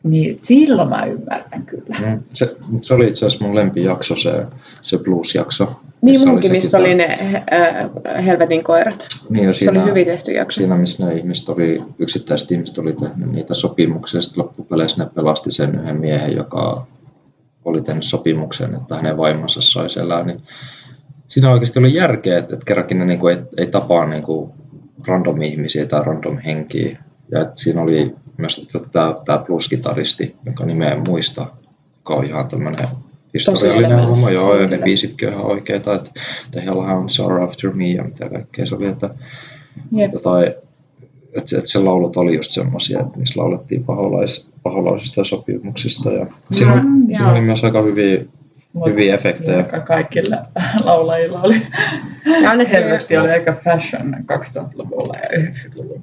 [0.03, 1.97] niin silloin mä ymmärrän kyllä.
[2.01, 2.23] Mm.
[2.29, 4.47] Se, se, oli itse asiassa mun lempijakso, se,
[4.83, 5.81] se blues-jakso.
[6.03, 7.19] niin munkin, se missä oli ne
[7.53, 9.07] äh, helvetin koirat.
[9.31, 10.61] Niin, Se siinä, oli hyvin tehty jakso.
[10.61, 15.53] siinä, missä ne ihmiset oli, yksittäiset ihmiset oli tehnyt niitä sopimuksia, sitten loppupeleissä ne pelasti
[15.53, 16.87] sen yhden miehen, joka
[17.64, 20.40] oli tehnyt sopimuksen, että hänen vaimonsa saisi elää, niin
[21.29, 24.51] siinä oikeasti oli järkeä, että, että kerrankin ne niin kuin ei, ei tapaa niin kuin
[25.07, 26.99] random ihmisiä tai random henkiä.
[27.33, 31.47] Ja että siinä oli myös tämä, tämä blues-kitaristi, jonka nimeä en muista,
[31.97, 32.88] joka on ihan tämmöinen
[33.35, 34.31] historiallinen homma.
[34.31, 36.11] Joo, ja ne biisitkin on ihan oikeita, että
[36.51, 39.11] The Hell on Sorrow After Me ja mitä kaikkea se oli, että
[39.93, 40.12] Jep.
[40.12, 40.49] jotain,
[41.37, 46.11] että, että se laulut oli just semmoisia, että niissä laulettiin paholais, paholaisista ja sopimuksista.
[46.12, 48.25] Ja siinä, oli, Mm, siinä oli myös aika hyviä,
[48.73, 49.57] Mut hyviä efektejä.
[49.57, 50.37] Aika kaikilla
[50.85, 51.62] laulajilla oli.
[52.43, 56.01] Ja annettiin, Helvetti oli aika fashion 2000-luvulla ja 90-luvulla.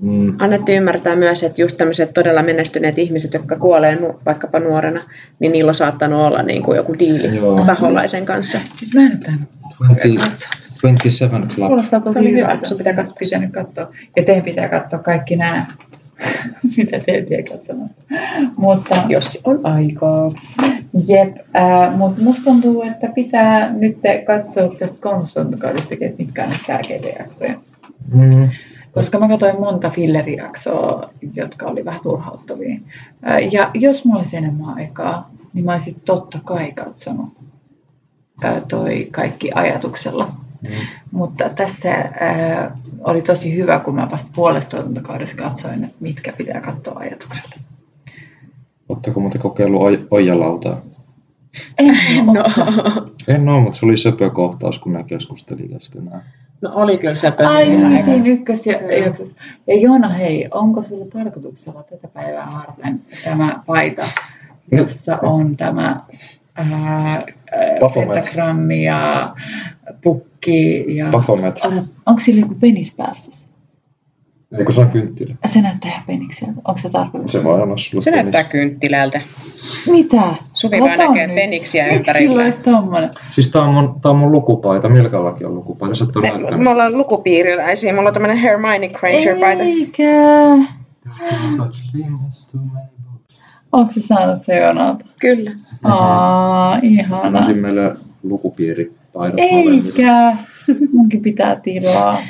[0.00, 5.04] Mm, annettiin ymmärtää myös, että just tämmöiset todella menestyneet ihmiset, jotka kuolee nu, vaikkapa nuorena,
[5.38, 7.64] niin niillä on saattanut olla niin kuin joku diili Joo.
[7.66, 8.60] taholaisen kanssa.
[8.78, 9.48] Siis mä en ole tainnut
[9.88, 10.26] 20,
[10.82, 11.66] 27 Club.
[11.66, 12.68] Kuulostaa tosi hyvältä.
[12.68, 13.16] Sun pitää katsoa.
[13.18, 13.92] Pitänyt katsoa.
[14.16, 15.66] Ja teidän pitää katsoa kaikki nämä,
[16.76, 17.90] mitä te ette katsomaan.
[18.56, 20.32] Mutta Jos on aikaa.
[21.06, 26.60] jep, äh, mutta musta tuntuu, että pitää nyt katsoa tästä kolmostuntikaudesta, että mitkä on nyt
[26.66, 27.54] tärkeitä jaksoja.
[28.14, 28.48] Mm,
[28.94, 32.80] Koska mä katsoin monta fillerijaksoa, jotka oli vähän turhauttavia.
[33.52, 37.28] Ja jos mulla olisi enemmän aikaa, niin mä olisin totta kai katsonut
[38.68, 40.28] toi kaikki ajatuksella.
[40.62, 40.68] mm.
[41.12, 46.60] Mutta tässä äh, oli tosi hyvä, kun mä vasta puolesta tuotantokaudessa katsoin, että mitkä pitää
[46.60, 47.56] katsoa ajatuksella.
[48.88, 50.80] Oletteko muuten kokeillut oi, oijalautaa?
[52.08, 52.44] En No,
[53.28, 56.22] En ole, mutta se oli söpö kohtaus, kun ne keskusteli keskenään.
[56.62, 59.36] no oli kyllä se Ai niin, siinä ykkösjaksossa.
[59.66, 64.02] Ja Joona, hei, onko sulla tarkoituksella tätä päivää varten tämä paita,
[64.72, 66.00] jossa on tämä
[66.54, 67.24] ää,
[67.94, 69.34] pentagrammi ja
[70.02, 71.08] pukki ja...
[71.10, 71.60] Baphomet.
[71.64, 73.32] Olet, onko sillä joku penis päässä?
[74.58, 75.34] Ei kun se on kynttilä.
[75.52, 76.52] Se näyttää ihan penikseltä.
[76.64, 77.32] Onko se tarkoitus?
[77.32, 78.22] Se voi anna sulle Se penis.
[78.24, 79.20] näyttää kynttilältä.
[79.90, 80.22] Mitä?
[80.54, 81.36] Suvi vaan Ota näkee nyt.
[81.36, 82.42] peniksiä Miksi sillä ympärillä.
[82.44, 83.10] olisi tommonen?
[83.30, 84.88] Siis tää on mun, tää on mun lukupaita.
[84.88, 85.94] Milkallakin on lukupaita.
[85.94, 86.60] Sä Me, näyttänyt.
[86.60, 87.92] me ollaan lukupiiriläisiä.
[87.94, 89.62] Mulla on tämmönen Hermione Granger-paita.
[89.62, 90.10] Eikä.
[91.06, 91.12] No.
[93.72, 95.04] Onko se saanut se Joonalta?
[95.20, 95.52] Kyllä.
[95.84, 97.22] Aa, ihana.
[97.22, 98.92] Sanoisin meille lukupiiri
[99.36, 100.36] Eikä.
[100.92, 102.22] Munkin pitää tilaa.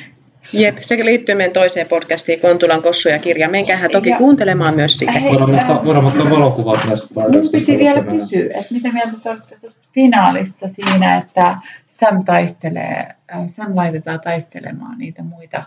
[0.53, 3.49] Jep, se liittyy meidän toiseen podcastiin, Kontulan kossuja kirja.
[3.49, 5.13] Menkäähän toki Ja- kuuntelemaan myös sitä.
[5.13, 7.57] Hei, Voidaan ottaa, voidaan ottaa valokuvat näistä paidoista.
[7.59, 11.57] piti vielä kysyä, että mitä mieltä te olette tuosta finaalista siinä, että
[11.89, 15.63] Sam taistelee, äh, Sam laitetaan taistelemaan niitä muita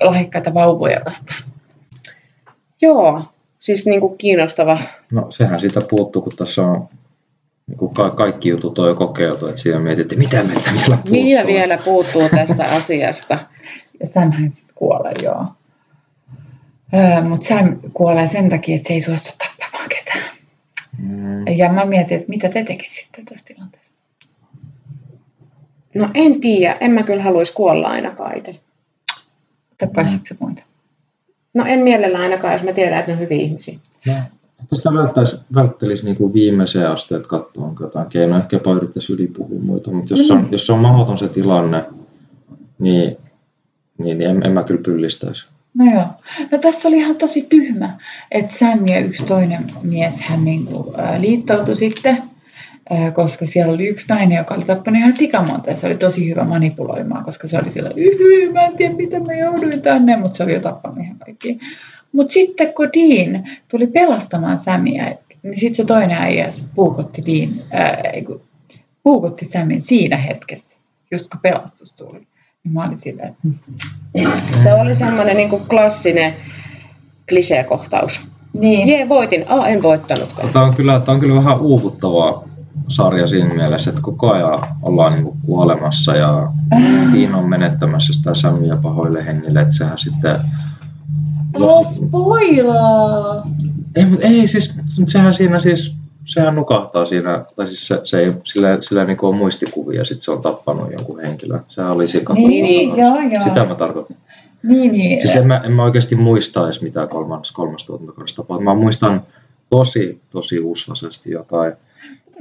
[0.00, 1.42] lahjakkaita vauvoja vastaan.
[2.82, 3.22] Joo,
[3.58, 4.78] siis niin kuin kiinnostava.
[5.12, 6.88] No sehän siitä puuttuu, kun tässä on
[7.66, 11.12] niin kuin ka- kaikki jutut on jo kokeiltu, että siinä mietittiin, mitä meiltä vielä puuttuu.
[11.12, 13.38] Mitä vielä puuttuu tästä asiasta?
[14.00, 15.44] Ja Samhän sitten kuolee, joo.
[16.94, 20.30] Öö, Mutta Sam kuolee sen takia, että se ei suostu tappamaan ketään.
[20.98, 21.46] Mm.
[21.46, 23.96] Ja mä mietin, että mitä te tekisitte tässä tilanteessa.
[25.94, 28.60] No en tiedä, en mä kyllä haluaisi kuolla ainakaan itse.
[29.78, 30.62] Tappaisitko se muita?
[31.54, 33.78] No en mielellä ainakaan, jos mä tiedän, että ne on hyviä ihmisiä.
[34.06, 34.12] No,
[34.62, 38.38] että sitä välttäisi, välttelisi niin kuin viimeiseen asti, että katsoo, onko jotain keinoa.
[38.38, 41.84] Ehkä jopa yrittäisi ylipuhua muita, mutta jos, on, jos on mahdoton se tilanne,
[42.78, 43.16] niin,
[44.04, 45.46] niin, niin en, en mä kyllä pyllistäisi.
[45.74, 46.06] No joo.
[46.52, 47.98] No tässä oli ihan tosi tyhmä,
[48.30, 52.22] että Sam ja yksi toinen mies hän niinku, ää, liittoutui sitten,
[52.90, 56.30] ää, koska siellä oli yksi nainen, joka oli tappanut ihan sikamonta ja se oli tosi
[56.30, 60.36] hyvä manipuloimaan, koska se oli sillä, yhy, mä en tiedä mitä mä jouduin tänne, mutta
[60.36, 61.58] se oli jo tappanut ihan kaikki.
[62.12, 65.04] Mutta sitten kun Dean tuli pelastamaan Samia,
[65.42, 68.02] niin sitten se toinen äijä puukotti Dean, ää,
[69.02, 70.76] puukotti Samin siinä hetkessä,
[71.10, 72.29] just kun pelastus tuli.
[72.64, 76.34] Mä olin silleen, että Se oli semmoinen niin kuin klassinen
[77.28, 78.20] kliseekohtaus.
[78.52, 78.88] niin.
[78.88, 79.44] Jee, voitin.
[79.48, 80.52] Aa, en voittanutkaan.
[80.52, 82.44] Tämä on, kyllä, tämä on kyllä vähän uuvuttavaa
[82.88, 86.52] sarja siinä mielessä, että koko ajan ollaan niin kuin kuolemassa ja
[87.12, 90.36] Tiina on menettämässä sitä Samia pahoille hengille, että sehän sitten...
[91.56, 93.46] Älä spoilaa!
[93.96, 98.78] Ei, ei siis, sehän siinä siis, sehän nukahtaa siinä, tai siis se, se ei, sillä,
[98.80, 101.60] sillä niin on muistikuvia, sitten se on tappanut jonkun henkilön.
[101.68, 103.42] Sehän oli siinä Niin, Niin, joo, joo.
[103.44, 104.16] Sitä mä tarkoitan.
[104.62, 105.20] Niin, niin.
[105.20, 108.64] Siis en mä, en mä oikeasti muista edes mitään kolmas, kolmas tuotantokaudesta tapahtuu.
[108.64, 109.22] Mä muistan
[109.70, 111.72] tosi, tosi uslaisesti jotain.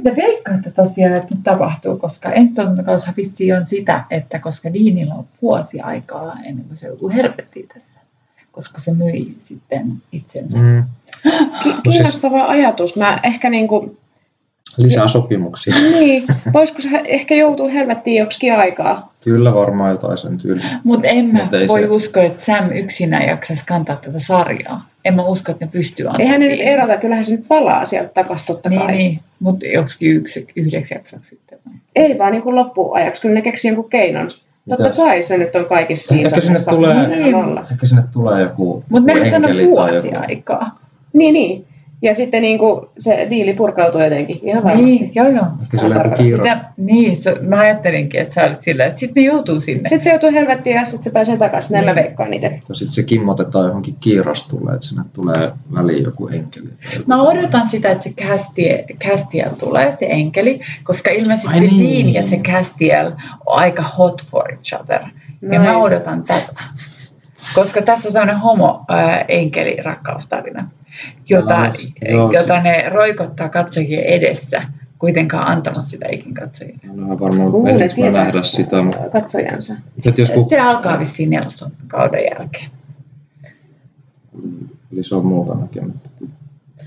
[0.04, 5.14] Te veikkaatte tosiaan, että nyt tapahtuu, koska ensi tuotantokaushan vissiin on sitä, että koska Diinillä
[5.14, 8.00] on vuosi aikaa ennen kuin se joutuu herpettiin tässä,
[8.60, 10.58] koska se myi sitten itsensä.
[10.58, 10.84] Mm,
[11.64, 12.96] Ki- kiinnostava ajatus.
[12.96, 13.98] Mä ehkä niin kuin,
[14.78, 15.76] lisää sopimuksia.
[16.00, 19.14] niin, voisiko se ehkä joutuu helvettiin joksikin aikaa?
[19.22, 20.62] Kyllä varmaan jotain sen tyyli.
[20.84, 24.90] Mutta en mä Mut voi se- uskoa, että Sam yksinään jaksaisi kantaa tätä sarjaa.
[25.06, 26.22] En mä usko, että ne pystyy antamaan.
[26.22, 28.78] Eihän ne nyt erota, kyllähän se nyt palaa sieltä takaisin totta kai.
[28.88, 29.20] Niin, niin.
[29.40, 31.60] mutta joksikin yksi, yhdeksi jaksoksi sitten.
[31.66, 31.74] vai?
[31.96, 34.28] Ei vaan niin kuin loppuajaksi, kyllä ne keksii jonkun keinon.
[34.70, 34.98] Totta Mitäs?
[34.98, 37.66] kai se nyt on kaikissa Ehkä sinne tulee- olla.
[37.72, 40.80] Ehkä sinne tulee joku, Mutta nehän sanoo vuosi aikaa.
[41.14, 41.66] Niin, niin.
[42.02, 44.86] Ja sitten niin kuin se diili purkautuu jotenkin, ihan varmasti.
[44.86, 45.46] Niin, joo joo.
[45.68, 46.48] Sillä on joku kiiros.
[46.52, 49.90] Sitä, niin, se, mä ajattelinkin, että sä olit sillä, että sitten ne joutuu sinne.
[49.90, 51.74] Sitten se joutuu helvettiin ja sitten se pääsee takaisin.
[51.74, 52.04] Näin mä Niin.
[52.04, 52.62] veikkaan itse.
[52.70, 56.70] Ja sitten se kimmotetaan johonkin kiirastulle, että sinne tulee väliin joku enkeli.
[56.96, 62.06] joku Mä odotan sitä, että se Castiel, Castiel tulee, se enkeli, koska ilmeisesti Ai niin.
[62.06, 63.08] Dean ja se Castiel
[63.46, 65.02] on aika hot for each other.
[65.42, 65.60] Ja Nice.
[65.60, 66.54] mä odotan tätä.
[67.56, 70.70] Koska tässä on sellainen homo-enkeli rakkaustarina,
[71.30, 71.72] jota,
[72.10, 74.62] Joo, jota ne roikottaa katsojien edessä,
[75.00, 76.80] kuitenkaan antamat sitä ikin katsojille.
[76.94, 79.74] No, varmaan ehdiks mä nähdä sitä, mutta katsojansa.
[80.06, 82.72] että jos kun Se alkaa vissiin neloson kauden jälkeen.
[84.94, 86.10] Eli se on muuta näkemättä.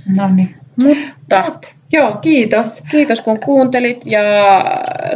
[0.06, 0.54] No niin.
[0.84, 1.44] Mutta
[1.92, 2.82] Joo, kiitos.
[2.90, 4.22] kiitos kun kuuntelit ja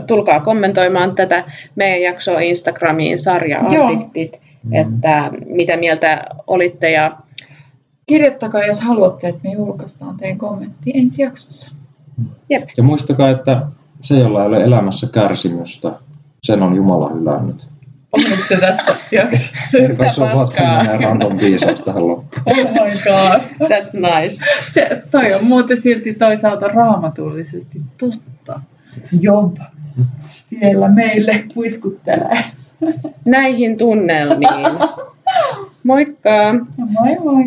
[0.07, 1.45] tulkaa kommentoimaan tätä
[1.77, 3.87] meidän jaksoa Instagramiin sarja Joo.
[3.87, 4.41] Addictit,
[4.73, 7.17] että mitä mieltä olitte ja
[8.07, 11.71] Kirjoittakaa, jos haluatte, että me julkaistaan teidän kommentti ensi jaksossa.
[12.51, 13.67] jep, Ja muistakaa, että
[14.01, 15.93] se, jolla ei ole elämässä kärsimystä,
[16.43, 17.69] sen on Jumala hylännyt.
[18.13, 19.57] Oliko se tästä jaksossa?
[19.75, 22.43] Eipä se on tämmöinen random viisaus tähän loppuun.
[22.47, 23.41] Oh my god.
[23.71, 24.45] that's nice.
[24.73, 28.61] Se, toi on muuten silti toisaalta raamatullisesti totta.
[29.21, 29.57] Job
[30.45, 32.45] siellä meille kuiskuttelee.
[33.25, 34.67] Näihin tunnelmiin.
[35.87, 36.39] Moikka!
[36.95, 37.45] Moi moi!